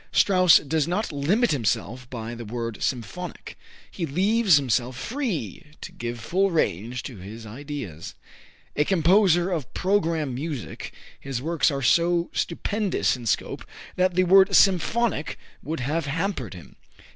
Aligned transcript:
Strauss 0.11 0.57
does 0.57 0.87
not 0.87 1.11
limit 1.11 1.51
himself 1.51 2.09
by 2.09 2.33
the 2.33 2.43
word 2.43 2.81
symphonic. 2.81 3.55
He 3.91 4.07
leaves 4.07 4.57
himself 4.57 4.97
free 4.97 5.63
to 5.79 5.91
give 5.91 6.19
full 6.19 6.49
range 6.49 7.03
to 7.03 7.17
his 7.17 7.45
ideas. 7.45 8.15
A 8.75 8.83
composer 8.83 9.51
of 9.51 9.71
"program 9.75 10.33
music," 10.33 10.91
his 11.19 11.39
works 11.39 11.69
are 11.69 11.83
so 11.83 12.31
stupendous 12.33 13.15
in 13.15 13.27
scope 13.27 13.63
that 13.95 14.15
the 14.15 14.23
word 14.23 14.55
symphonic 14.55 15.37
would 15.61 15.81
have 15.81 16.07
hampered 16.07 16.55
him. 16.55 16.77